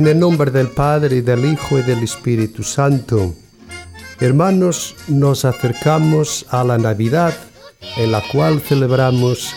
[0.00, 3.34] En el nombre del Padre, y del Hijo y del Espíritu Santo.
[4.18, 7.34] Hermanos, nos acercamos a la Navidad,
[7.98, 9.54] en la cual celebramos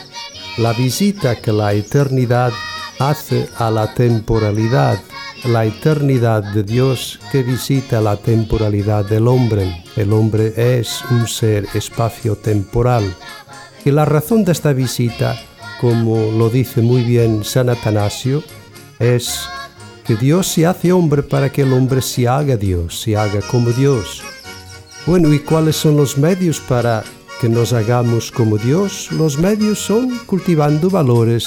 [0.57, 2.51] la visita que la eternidad
[2.99, 4.99] hace a la temporalidad,
[5.45, 9.85] la eternidad de Dios que visita la temporalidad del hombre.
[9.95, 13.15] El hombre es un ser espacio-temporal.
[13.85, 15.41] Y la razón de esta visita,
[15.79, 18.43] como lo dice muy bien San Atanasio,
[18.99, 19.47] es
[20.05, 23.71] que Dios se hace hombre para que el hombre se haga Dios, se haga como
[23.71, 24.21] Dios.
[25.05, 27.03] Bueno, ¿y cuáles son los medios para
[27.39, 29.11] que nos hagamos como Dios?
[29.11, 31.45] Los medios son cultivando valores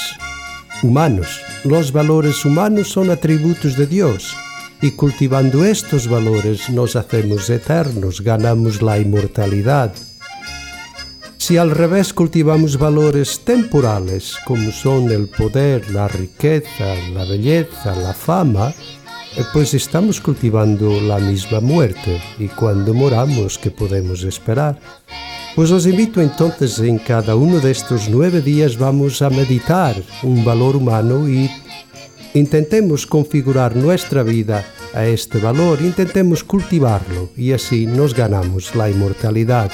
[0.82, 1.40] humanos.
[1.64, 4.34] Los valores humanos son atributos de Dios
[4.80, 9.92] y cultivando estos valores nos hacemos eternos, ganamos la inmortalidad.
[11.46, 18.12] Si al revés cultivamos valores temporales, como son el poder, la riqueza, la belleza, la
[18.12, 18.70] fama,
[19.36, 24.80] eh, pues estamos cultivando la misma muerte y cuando moramos, ¿qué podemos esperar?
[25.54, 30.44] Pues os invito entonces en cada uno de estos nueve días vamos a meditar un
[30.44, 31.48] valor humano y
[32.34, 39.70] intentemos configurar nuestra vida a este valor, intentemos cultivarlo y así nos ganamos la inmortalidad.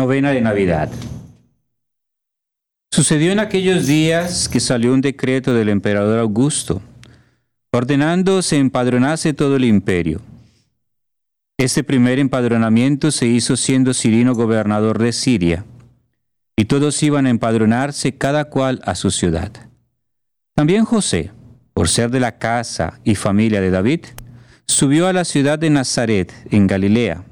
[0.00, 0.90] Novena de Navidad.
[2.90, 6.80] Sucedió en aquellos días que salió un decreto del emperador Augusto,
[7.70, 10.22] ordenando se empadronase todo el imperio.
[11.58, 15.66] Este primer empadronamiento se hizo siendo Cirino gobernador de Siria,
[16.56, 19.52] y todos iban a empadronarse cada cual a su ciudad.
[20.54, 21.30] También José,
[21.74, 24.06] por ser de la casa y familia de David,
[24.66, 27.22] subió a la ciudad de Nazaret, en Galilea,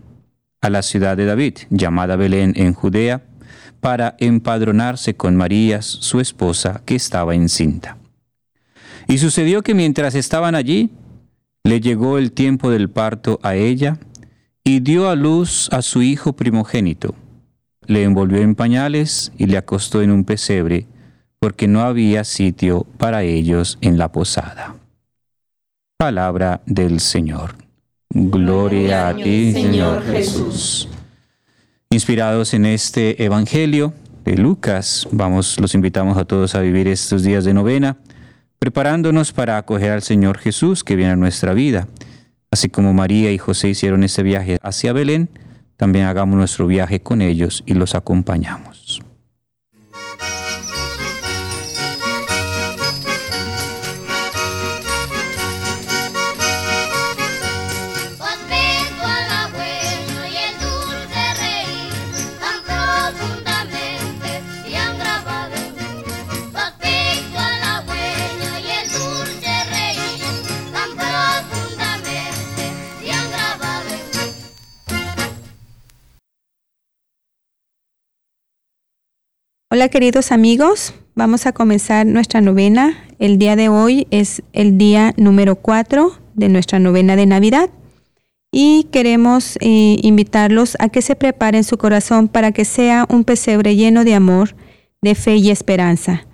[0.60, 3.22] a la ciudad de David, llamada Belén en Judea,
[3.80, 7.96] para empadronarse con María, su esposa, que estaba encinta.
[9.06, 10.91] Y sucedió que mientras estaban allí,
[11.64, 13.98] le llegó el tiempo del parto a ella,
[14.64, 17.14] y dio a luz a su hijo primogénito.
[17.86, 20.86] Le envolvió en pañales y le acostó en un pesebre,
[21.38, 24.75] porque no había sitio para ellos en la posada.
[25.96, 27.67] Palabra del Señor.
[28.10, 30.88] Gloria a ti, Señor Jesús.
[31.91, 33.92] Inspirados en este Evangelio
[34.24, 37.98] de Lucas, vamos, los invitamos a todos a vivir estos días de novena,
[38.58, 41.86] preparándonos para acoger al Señor Jesús que viene a nuestra vida.
[42.50, 45.28] Así como María y José hicieron ese viaje hacia Belén,
[45.76, 48.77] también hagamos nuestro viaje con ellos y los acompañamos.
[79.78, 82.98] Hola queridos amigos, vamos a comenzar nuestra novena.
[83.20, 87.70] El día de hoy es el día número 4 de nuestra novena de Navidad
[88.50, 93.76] y queremos eh, invitarlos a que se preparen su corazón para que sea un pesebre
[93.76, 94.56] lleno de amor,
[95.00, 96.26] de fe y esperanza.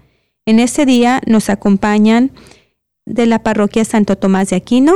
[0.46, 2.30] En este día nos acompañan
[3.04, 4.94] de la parroquia Santo Tomás de Aquino.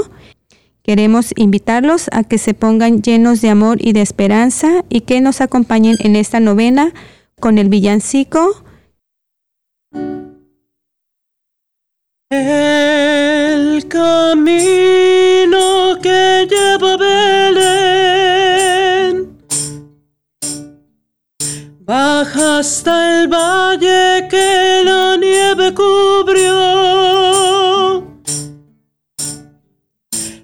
[0.83, 5.43] Queremos invitarlos a que se pongan llenos de amor y de esperanza y que nos
[5.43, 6.95] acompañen en esta novena
[7.41, 8.63] con el villancico.
[12.31, 15.59] El camino
[16.03, 17.79] que lleva Belén
[21.81, 26.59] baja hasta el valle que la nieve cubrió.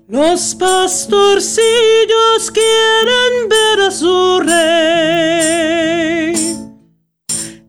[0.08, 6.03] Los pastorcillos quieren ver a su rey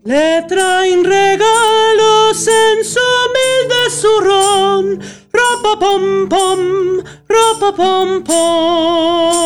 [0.05, 4.99] le traen regalos en su humilde zurrón.
[5.33, 9.44] Ropa pom pom, ropa pom pom.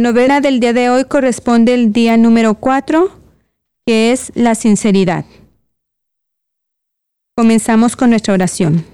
[0.00, 3.10] Novena del día de hoy corresponde al día número 4,
[3.86, 5.24] que es la sinceridad.
[7.36, 8.84] Comenzamos con nuestra oración.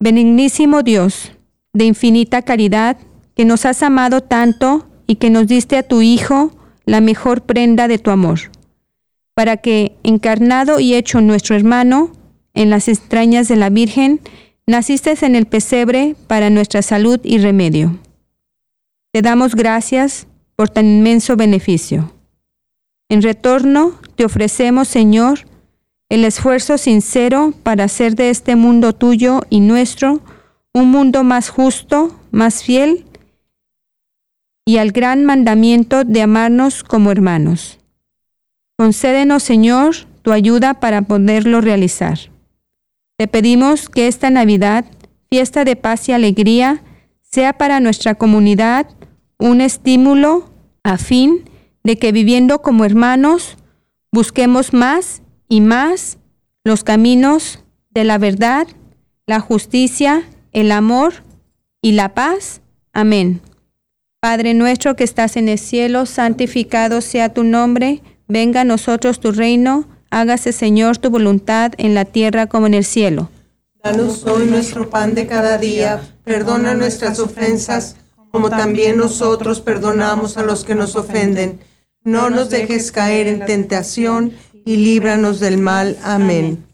[0.00, 1.32] Benignísimo Dios,
[1.72, 2.96] de infinita caridad,
[3.34, 6.52] que nos has amado tanto y que nos diste a tu Hijo
[6.84, 8.40] la mejor prenda de tu amor,
[9.34, 12.12] para que, encarnado y hecho nuestro hermano,
[12.52, 14.20] en las extrañas de la Virgen,
[14.66, 17.98] naciste en el pesebre para nuestra salud y remedio.
[19.14, 20.26] Te damos gracias
[20.56, 22.12] por tan inmenso beneficio.
[23.08, 25.46] En retorno, te ofrecemos, Señor,
[26.08, 30.20] el esfuerzo sincero para hacer de este mundo tuyo y nuestro
[30.74, 33.04] un mundo más justo, más fiel
[34.66, 37.78] y al gran mandamiento de amarnos como hermanos.
[38.76, 42.18] Concédenos, Señor, tu ayuda para poderlo realizar.
[43.16, 44.84] Te pedimos que esta Navidad,
[45.30, 46.82] fiesta de paz y alegría,
[47.22, 48.88] sea para nuestra comunidad
[49.44, 50.48] un estímulo
[50.82, 51.50] a fin
[51.82, 53.58] de que viviendo como hermanos
[54.10, 55.20] busquemos más
[55.50, 56.16] y más
[56.64, 58.66] los caminos de la verdad,
[59.26, 61.24] la justicia, el amor
[61.82, 62.62] y la paz.
[62.94, 63.42] Amén.
[64.18, 69.30] Padre nuestro que estás en el cielo, santificado sea tu nombre, venga a nosotros tu
[69.30, 73.28] reino, hágase Señor tu voluntad en la tierra como en el cielo.
[73.82, 77.96] Danos hoy nuestro pan de cada día, perdona nuestras ofensas,
[78.34, 81.60] como también nosotros perdonamos a los que nos ofenden.
[82.02, 84.32] No nos dejes caer en tentación
[84.64, 85.96] y líbranos del mal.
[86.02, 86.66] Amén.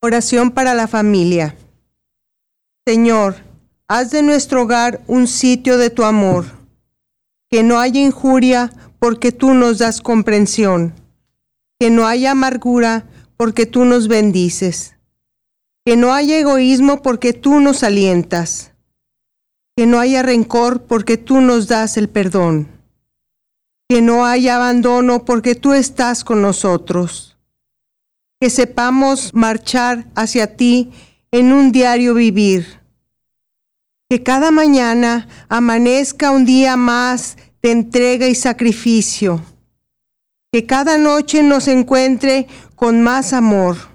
[0.00, 1.54] Oración para la familia.
[2.86, 3.36] Señor,
[3.86, 6.46] haz de nuestro hogar un sitio de tu amor,
[7.50, 10.94] que no haya injuria porque tú nos das comprensión,
[11.78, 13.04] que no haya amargura
[13.36, 14.96] porque tú nos bendices,
[15.84, 18.72] que no haya egoísmo porque tú nos alientas,
[19.76, 22.68] que no haya rencor porque tú nos das el perdón,
[23.88, 27.36] que no haya abandono porque tú estás con nosotros,
[28.40, 30.92] que sepamos marchar hacia ti
[31.32, 32.80] en un diario vivir.
[34.08, 39.42] Que cada mañana amanezca un día más de entrega y sacrificio.
[40.52, 43.91] Que cada noche nos encuentre con más amor.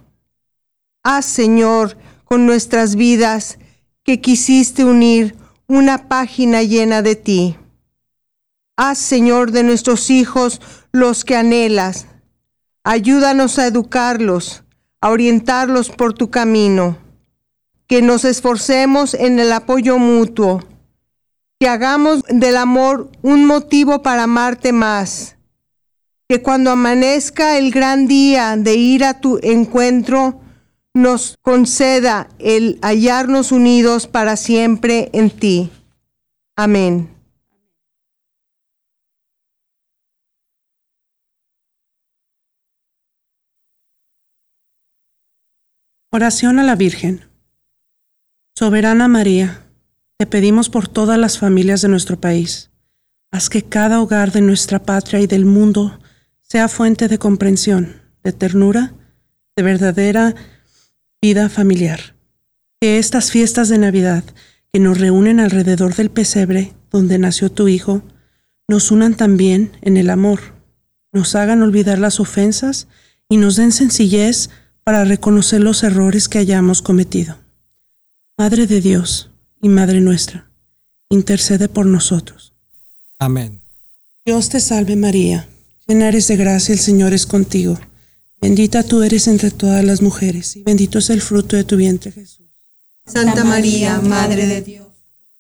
[1.10, 1.96] Haz, Señor,
[2.26, 3.60] con nuestras vidas
[4.04, 7.56] que quisiste unir una página llena de ti.
[8.76, 10.60] Haz, Señor, de nuestros hijos
[10.92, 12.08] los que anhelas.
[12.84, 14.66] Ayúdanos a educarlos,
[15.00, 16.98] a orientarlos por tu camino
[17.88, 20.62] que nos esforcemos en el apoyo mutuo,
[21.58, 25.38] que hagamos del amor un motivo para amarte más,
[26.28, 30.42] que cuando amanezca el gran día de ir a tu encuentro,
[30.98, 35.70] nos conceda el hallarnos unidos para siempre en ti.
[36.56, 37.10] Amén.
[46.12, 47.26] Oración a la Virgen.
[48.56, 49.62] Soberana María,
[50.18, 52.72] te pedimos por todas las familias de nuestro país.
[53.30, 56.00] Haz que cada hogar de nuestra patria y del mundo
[56.42, 58.94] sea fuente de comprensión, de ternura,
[59.56, 60.34] de verdadera
[61.22, 62.16] vida familiar.
[62.80, 64.24] Que estas fiestas de Navidad
[64.72, 68.02] que nos reúnen alrededor del pesebre donde nació tu Hijo,
[68.68, 70.40] nos unan también en el amor,
[71.14, 72.88] nos hagan olvidar las ofensas
[73.30, 74.50] y nos den sencillez
[74.84, 77.38] para reconocer los errores que hayamos cometido.
[78.38, 79.32] Madre de Dios
[79.62, 80.50] y Madre nuestra,
[81.10, 82.54] intercede por nosotros.
[83.20, 83.62] Amén.
[84.26, 85.48] Dios te salve María,
[85.88, 87.80] llena eres de gracia, el Señor es contigo.
[88.40, 92.12] Bendita tú eres entre todas las mujeres, y bendito es el fruto de tu vientre
[92.12, 92.48] Jesús.
[93.06, 94.88] Santa María, Madre de Dios,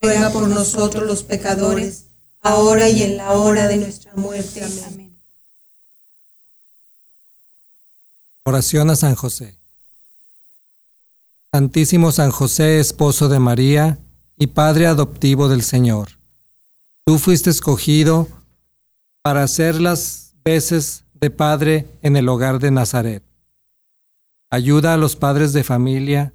[0.01, 2.07] ruega por nosotros los pecadores,
[2.41, 4.63] ahora y en la hora de nuestra muerte.
[4.63, 5.17] Amén.
[8.43, 9.59] Oración a San José.
[11.51, 13.99] Santísimo San José, esposo de María
[14.37, 16.09] y Padre adoptivo del Señor.
[17.05, 18.27] Tú fuiste escogido
[19.21, 23.23] para hacer las veces de padre en el hogar de Nazaret.
[24.49, 26.33] Ayuda a los padres de familia,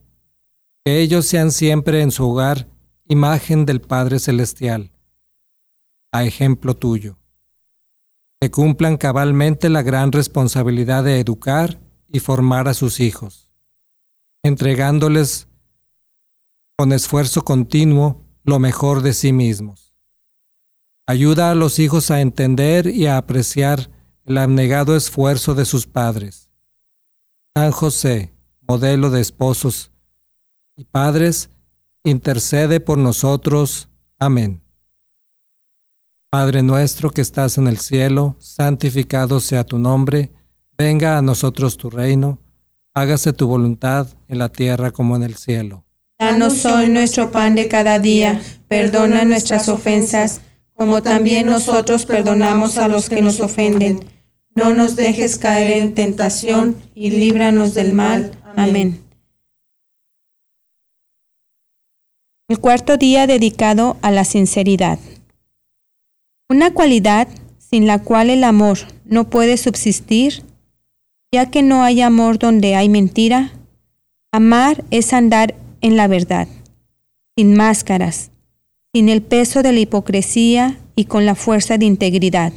[0.84, 2.68] que ellos sean siempre en su hogar
[3.06, 4.90] imagen del Padre Celestial,
[6.12, 7.18] a ejemplo tuyo.
[8.40, 13.42] Que cumplan cabalmente la gran responsabilidad de educar y formar a sus hijos
[14.42, 15.48] entregándoles
[16.76, 19.94] con esfuerzo continuo lo mejor de sí mismos.
[21.06, 23.90] Ayuda a los hijos a entender y a apreciar
[24.24, 26.50] el abnegado esfuerzo de sus padres.
[27.54, 28.32] San José,
[28.66, 29.90] modelo de esposos
[30.76, 31.50] y padres,
[32.04, 33.88] intercede por nosotros.
[34.18, 34.62] Amén.
[36.30, 40.32] Padre nuestro que estás en el cielo, santificado sea tu nombre,
[40.78, 42.38] venga a nosotros tu reino,
[42.94, 45.84] hágase tu voluntad en la tierra como en el cielo.
[46.18, 50.40] Danos hoy nuestro pan de cada día, perdona nuestras ofensas,
[50.74, 54.00] como también nosotros perdonamos a los que nos ofenden.
[54.54, 58.32] No nos dejes caer en tentación y líbranos del mal.
[58.56, 59.02] Amén.
[62.48, 64.98] El cuarto día dedicado a la sinceridad.
[66.50, 70.42] Una cualidad sin la cual el amor no puede subsistir,
[71.32, 73.52] ya que no hay amor donde hay mentira.
[74.32, 76.48] Amar es andar en la verdad,
[77.36, 78.31] sin máscaras,
[78.94, 82.52] sin el peso de la hipocresía y con la fuerza de integridad.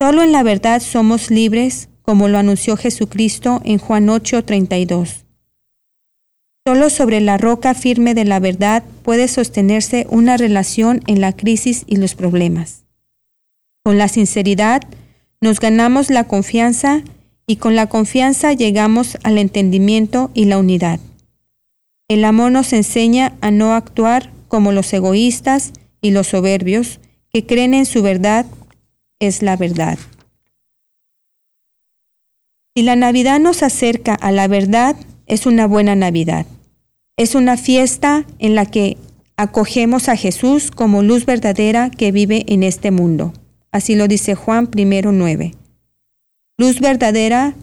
[0.00, 5.24] Solo en la verdad somos libres, como lo anunció Jesucristo en Juan 8:32.
[6.66, 11.84] Solo sobre la roca firme de la verdad puede sostenerse una relación en la crisis
[11.86, 12.84] y los problemas.
[13.82, 14.82] Con la sinceridad
[15.42, 17.02] nos ganamos la confianza
[17.46, 21.00] y con la confianza llegamos al entendimiento y la unidad.
[22.08, 27.00] El amor nos enseña a no actuar como los egoístas y los soberbios
[27.32, 28.46] que creen en su verdad
[29.18, 29.98] es la verdad.
[32.76, 34.94] Si la Navidad nos acerca a la verdad,
[35.26, 36.46] es una buena Navidad.
[37.16, 38.96] Es una fiesta en la que
[39.36, 43.32] acogemos a Jesús como luz verdadera que vive en este mundo.
[43.72, 45.52] Así lo dice Juan primero 9.
[46.58, 47.56] Luz verdadera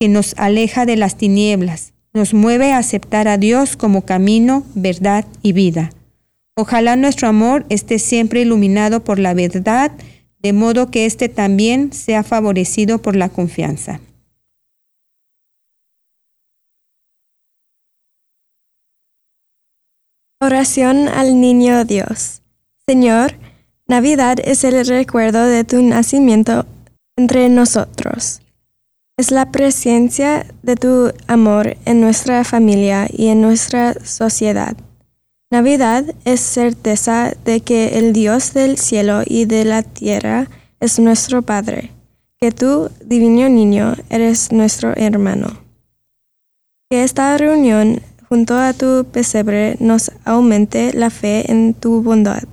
[0.00, 5.26] que nos aleja de las tinieblas, nos mueve a aceptar a Dios como camino, verdad
[5.42, 5.92] y vida.
[6.62, 9.90] Ojalá nuestro amor esté siempre iluminado por la verdad,
[10.38, 14.00] de modo que éste también sea favorecido por la confianza.
[20.40, 22.42] Oración al Niño Dios.
[22.86, 23.32] Señor,
[23.88, 26.64] Navidad es el recuerdo de tu nacimiento
[27.16, 28.40] entre nosotros.
[29.16, 34.76] Es la presencia de tu amor en nuestra familia y en nuestra sociedad.
[35.52, 40.48] Navidad es certeza de que el Dios del cielo y de la tierra
[40.80, 41.90] es nuestro Padre,
[42.38, 45.48] que tú, divino niño, eres nuestro hermano.
[46.88, 52.44] Que esta reunión junto a tu pesebre nos aumente la fe en tu bondad.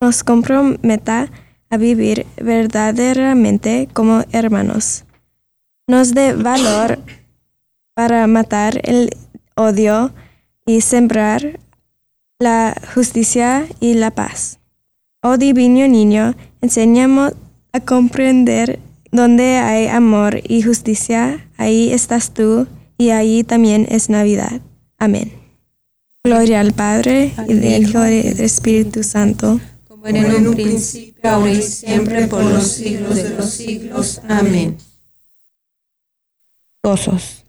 [0.00, 1.28] Nos comprometa
[1.70, 5.04] a vivir verdaderamente como hermanos.
[5.88, 7.00] Nos dé valor
[7.94, 9.10] para matar el
[9.56, 10.12] odio
[10.64, 11.65] y sembrar
[12.38, 14.58] la justicia y la paz.
[15.22, 17.32] Oh divino niño, enséñame
[17.72, 18.78] a comprender
[19.10, 22.66] donde hay amor y justicia, ahí estás tú
[22.98, 24.60] y ahí también es Navidad.
[24.98, 25.32] Amén.
[26.24, 29.60] Gloria al Padre, y del Hijo y del Espíritu Santo.
[29.86, 34.20] Como en un principio, ahora y siempre, por los siglos de los siglos.
[34.28, 34.76] Amén.
[36.82, 37.44] Gozos.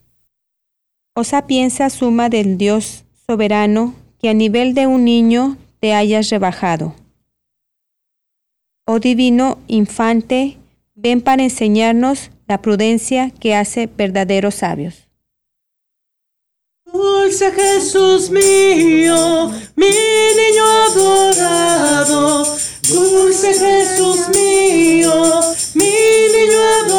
[1.16, 6.96] O sapienza suma del Dios soberano, que a nivel de un niño te hayas rebajado.
[8.86, 10.58] Oh divino infante,
[10.96, 15.08] ven para enseñarnos la prudencia que hace verdaderos sabios.
[16.86, 22.46] Dulce Jesús mío, mi niño adorado.
[22.90, 25.42] Dulce Jesús mío,
[25.74, 26.97] mi niño adorado.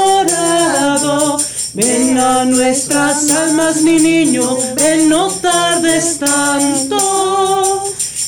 [1.78, 7.85] Ven a nuestras almas, mi niño, ven no tardes tanto.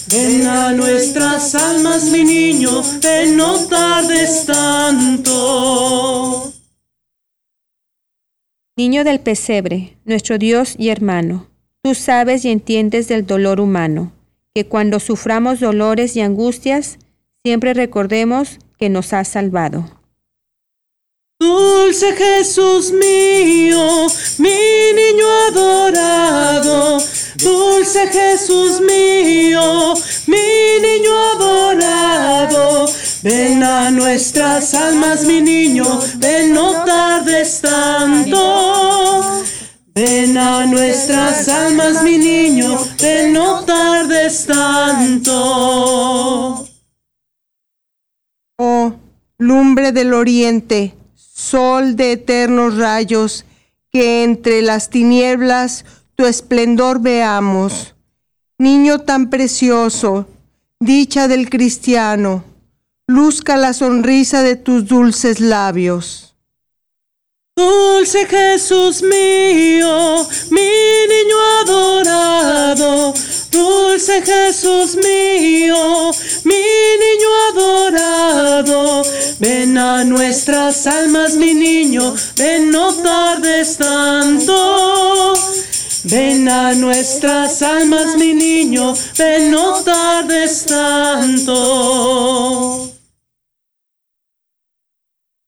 [0.07, 5.33] Ven a nuestras almas, mi niño, ven no tardes tanto.
[8.77, 11.51] Niño del pesebre, nuestro Dios y hermano
[11.83, 14.13] Tú sabes y entiendes del dolor humano,
[14.55, 16.99] que cuando suframos dolores y angustias,
[17.43, 20.00] siempre recordemos que nos has salvado.
[21.41, 24.07] Dulce Jesús mío,
[24.37, 26.99] mi niño adorado,
[27.37, 29.95] dulce Jesús mío,
[30.27, 32.87] mi niño adorado,
[33.23, 39.43] ven a nuestras almas, mi niño, ven no tardes tanto.
[39.95, 45.35] Ven a nuestras almas, mi niño, ven no tardes tanto.
[48.59, 48.93] Oh,
[49.39, 51.00] lumbre del oriente,
[51.41, 53.47] sol de eternos rayos,
[53.91, 57.95] que entre las tinieblas tu esplendor veamos.
[58.59, 60.29] Niño tan precioso,
[60.79, 62.45] dicha del cristiano,
[63.07, 66.30] luzca la sonrisa de tus dulces labios.
[67.57, 73.13] Dulce Jesús mío, mi niño adorado,
[73.51, 76.11] dulce Jesús mío,
[76.45, 79.03] mi niño adorado,
[79.39, 85.35] ven a nuestras almas, mi niño, ven no tardes tanto.
[86.05, 91.61] Ven a nuestras almas, mi niño, ven no tardes tanto.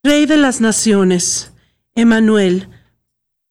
[0.04, 1.51] Rey de las naciones,
[1.94, 2.68] Emanuel,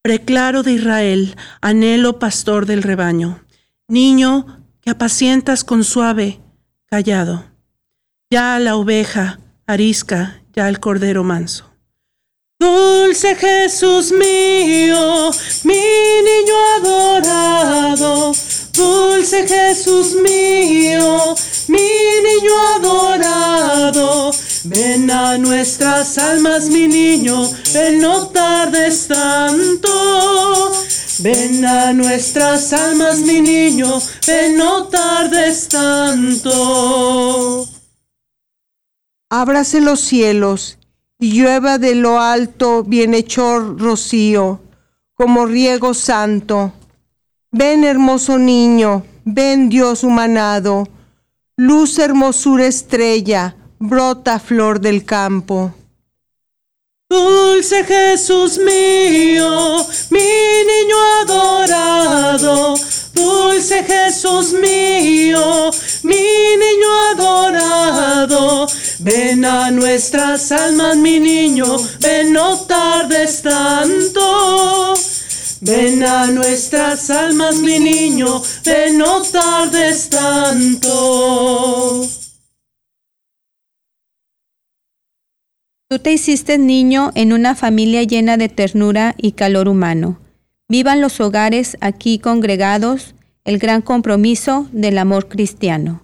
[0.01, 3.43] preclaro de Israel, anhelo pastor del rebaño,
[3.87, 6.39] niño que apacientas con suave
[6.85, 7.45] callado,
[8.31, 11.71] ya la oveja arisca, ya el cordero manso.
[12.59, 15.31] Dulce Jesús mío,
[15.63, 18.33] mi niño adorado,
[18.73, 21.35] dulce Jesús mío,
[21.67, 24.31] mi niño adorado,
[24.63, 30.71] ven a nuestras almas, mi niño, ven no tardes tanto.
[31.23, 37.67] Ven a nuestras almas, mi niño, ven no tardes tanto.
[39.29, 40.79] Ábrase los cielos
[41.19, 44.61] y llueva de lo alto bienhechor rocío,
[45.13, 46.73] como riego santo.
[47.53, 50.87] Ven hermoso niño, ven Dios humanado,
[51.57, 55.73] luz hermosura estrella, brota flor del campo.
[57.09, 62.75] Dulce Jesús mío, mi niño adorado,
[63.13, 65.71] dulce Jesús mío,
[66.03, 68.65] mi niño adorado,
[68.99, 71.65] ven a nuestras almas, mi niño,
[71.99, 73.80] ven no tardes tanto.
[75.63, 80.89] Ven a nuestras almas, mi niño, ven no tardes tanto.
[85.87, 90.19] Tú te hiciste niño en una familia llena de ternura y calor humano.
[90.67, 93.13] Vivan los hogares aquí congregados
[93.45, 96.01] el gran compromiso del amor cristiano.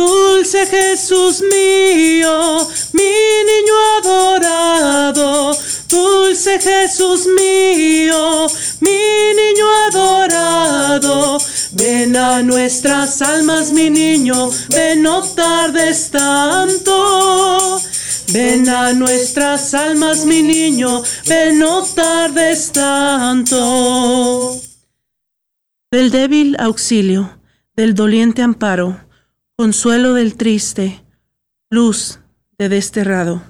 [0.00, 3.12] Dulce Jesús mío, mi
[3.50, 5.54] niño adorado,
[5.90, 8.46] dulce Jesús mío,
[8.80, 8.98] mi
[9.40, 11.38] niño adorado,
[11.72, 17.78] ven a nuestras almas, mi niño, ven no tardes tanto.
[18.32, 24.58] Ven a nuestras almas, mi niño, ven no tardes tanto.
[25.90, 27.38] Del débil auxilio,
[27.76, 29.09] del doliente amparo,
[29.60, 31.04] consuelo del triste,
[31.68, 32.20] luz
[32.56, 33.42] de desterrado,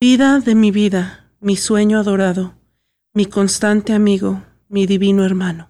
[0.00, 2.54] vida de mi vida, mi sueño adorado,
[3.14, 5.68] mi constante amigo, mi divino hermano.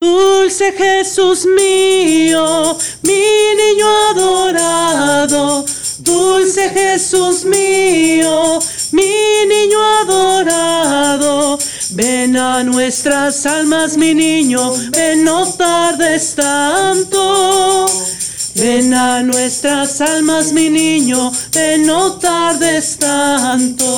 [0.00, 3.20] Dulce Jesús mío, mi
[3.62, 5.64] niño adorado,
[5.98, 8.60] dulce Jesús mío,
[8.92, 9.12] mi
[9.48, 11.58] niño adorado,
[11.94, 15.80] ven a nuestras almas, mi niño, ven no tanto.
[18.80, 23.92] Ven a nuestras almas, mi niño, ven no tardes tanto.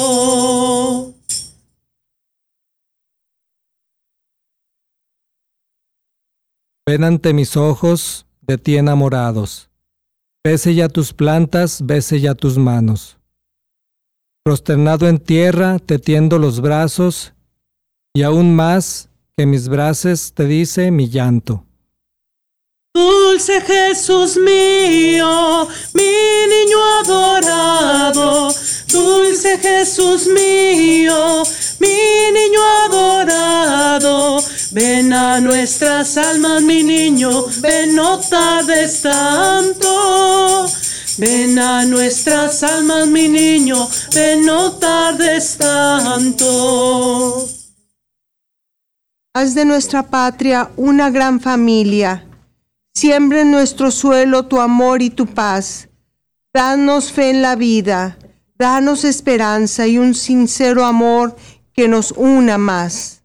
[6.84, 9.70] Ven ante mis ojos de ti enamorados.
[10.42, 13.18] Bese ya tus plantas, bese ya tus manos.
[14.42, 17.34] Prosternado en tierra, te tiendo los brazos,
[18.12, 21.64] y aún más que mis brazos te dice mi llanto.
[22.94, 28.54] Dulce Jesús mío, mi niño adorado,
[28.86, 31.42] dulce Jesús mío,
[31.80, 40.66] mi niño adorado, ven a nuestras almas, mi niño, ven no tardes tanto.
[41.16, 47.48] Ven a nuestras almas, mi niño, ven no tardes tanto.
[49.34, 52.26] Haz de nuestra patria una gran familia.
[52.94, 55.88] Siembra en nuestro suelo tu amor y tu paz.
[56.52, 58.18] Danos fe en la vida.
[58.58, 61.34] Danos esperanza y un sincero amor
[61.72, 63.22] que nos una más.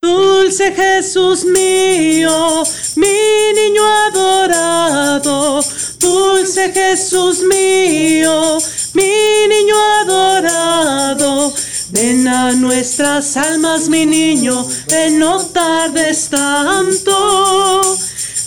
[0.00, 2.64] Dulce Jesús mío,
[2.96, 5.62] mi niño adorado,
[6.00, 8.58] dulce Jesús mío,
[8.94, 11.54] mi niño adorado,
[11.90, 17.82] ven a nuestras almas, mi niño, ven no tardes tanto.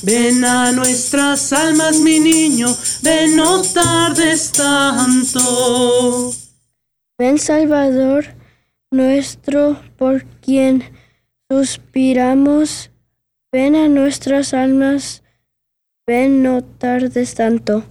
[0.05, 2.67] Ven a nuestras almas, mi niño,
[3.01, 6.31] ven no tardes tanto.
[7.17, 8.25] Ven Salvador
[8.91, 10.83] nuestro, por quien
[11.49, 12.91] suspiramos,
[13.51, 15.23] ven a nuestras almas,
[16.05, 17.83] ven no tardes tanto.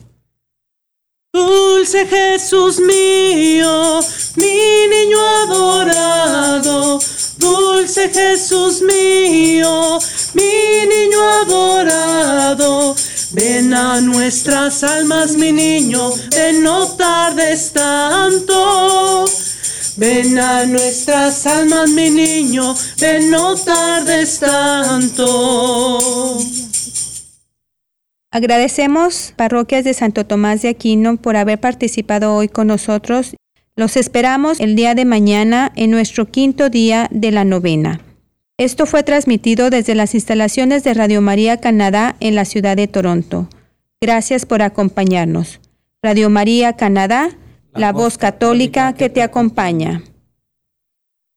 [1.33, 4.01] Dulce Jesús mío,
[4.37, 7.01] mi niño adorado,
[7.39, 9.99] dulce Jesús mío,
[10.35, 12.95] mi niño adorado.
[13.33, 19.25] Ven a nuestras almas, mi niño, ven no tardes tanto.
[19.97, 26.39] Ven a nuestras almas, mi niño, ven no tardes tanto.
[28.31, 33.37] Agradecemos parroquias de Santo Tomás de Aquino por haber participado hoy con nosotros.
[33.77, 38.01] Los esperamos el día de mañana en nuestro quinto día de la novena.
[38.57, 43.49] Esto fue transmitido desde las instalaciones de Radio María Canadá en la ciudad de Toronto.
[44.01, 45.59] Gracias por acompañarnos.
[46.05, 47.31] Radio María Canadá,
[47.73, 50.05] la, voz católica que te acompaña.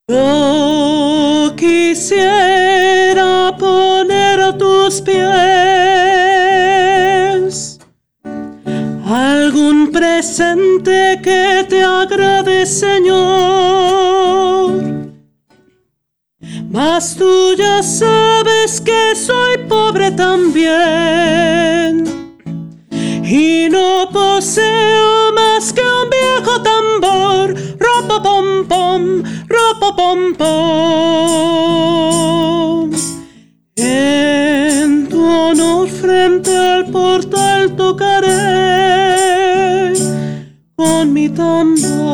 [0.08, 5.18] Yo quisiera poner a tus pies
[9.06, 14.17] algún presente que te agrade, Señor.
[16.78, 20.76] Mas tú ya sabes que soy pobre también.
[22.92, 30.52] Y no poseo más que un viejo tambor, ropa pom pom, ropa pom pom.
[33.76, 38.28] En tu honor frente al portal tocaré.
[40.76, 42.07] Con mi tambor